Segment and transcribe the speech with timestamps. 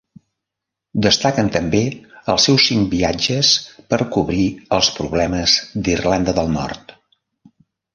[1.05, 1.81] Destaquen també
[2.35, 3.53] els seus cinc viatges
[3.95, 7.01] per cobrir els problemes d'Irlanda del Nord.